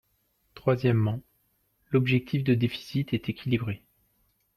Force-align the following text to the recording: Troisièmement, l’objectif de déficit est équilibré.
Troisièmement, 0.55 1.21
l’objectif 1.91 2.43
de 2.43 2.55
déficit 2.55 3.13
est 3.13 3.29
équilibré. 3.29 3.83